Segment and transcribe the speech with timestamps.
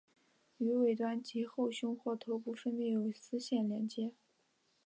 [0.57, 4.13] 于尾端及后胸或头部分别有丝线连结。